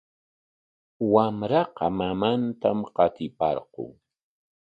Wamraqa 1.13 1.85
mamantam 1.97 2.77
qatiparqun. 2.95 3.91